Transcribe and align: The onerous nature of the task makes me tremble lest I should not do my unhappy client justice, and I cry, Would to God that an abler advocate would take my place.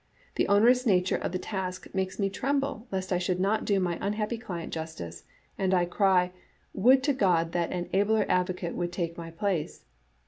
The 0.33 0.47
onerous 0.47 0.87
nature 0.87 1.15
of 1.17 1.31
the 1.31 1.37
task 1.37 1.85
makes 1.93 2.17
me 2.17 2.27
tremble 2.31 2.87
lest 2.91 3.13
I 3.13 3.19
should 3.19 3.39
not 3.39 3.65
do 3.65 3.79
my 3.79 3.99
unhappy 4.01 4.39
client 4.39 4.73
justice, 4.73 5.25
and 5.59 5.75
I 5.75 5.85
cry, 5.85 6.31
Would 6.73 7.03
to 7.03 7.13
God 7.13 7.51
that 7.51 7.71
an 7.71 7.87
abler 7.93 8.25
advocate 8.27 8.73
would 8.73 8.91
take 8.91 9.15
my 9.15 9.29
place. 9.29 9.85